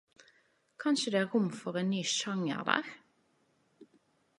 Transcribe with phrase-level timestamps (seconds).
[0.83, 2.91] Kanskje det er rom for ein ny sjanger der?